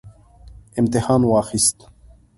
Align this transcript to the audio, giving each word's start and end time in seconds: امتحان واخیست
امتحان 0.77 1.21
واخیست 1.23 1.87